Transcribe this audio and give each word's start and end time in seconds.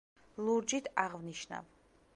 ლურჯით 0.47 0.89
აღვნიშნავ. 1.05 1.71